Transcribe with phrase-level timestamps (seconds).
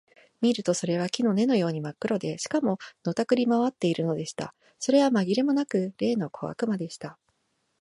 [0.41, 4.55] 見るとそれは木の根のようにまっ黒で、しかも、のたくり廻っているのでした。
[4.79, 7.19] それはまぎれもなく、例の小悪魔でした。